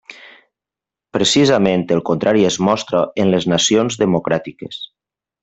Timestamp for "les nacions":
3.35-3.99